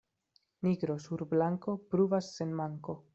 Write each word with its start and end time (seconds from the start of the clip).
Nigro 0.67 0.95
sur 1.05 1.23
blanko 1.35 1.77
pruvas 1.93 2.35
sen 2.39 2.57
manko. 2.63 2.97